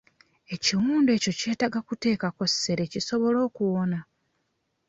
[0.55, 3.99] Ekiwundu ekyo kyetaaga kuteekako ssere kisobole okuwona.